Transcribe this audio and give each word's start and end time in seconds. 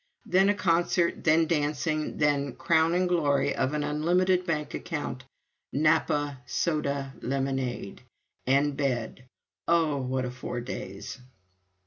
Then 0.25 0.49
a 0.49 0.55
concert, 0.55 1.23
then 1.23 1.45
dancing, 1.45 2.17
then 2.17 2.55
crowning 2.55 3.05
glory 3.05 3.53
of 3.55 3.75
an 3.75 3.83
unlimited 3.83 4.47
bank 4.47 4.73
account 4.73 5.25
Napa 5.71 6.39
soda 6.47 7.13
lemonade 7.21 8.01
and 8.47 8.75
bed. 8.75 9.25
Oh, 9.67 9.97
what 9.97 10.25
a 10.25 10.31
four 10.31 10.59
days! 10.59 11.19